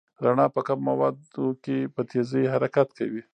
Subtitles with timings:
[0.25, 3.21] رڼا په کمو موادو کې په تېزۍ حرکت کوي.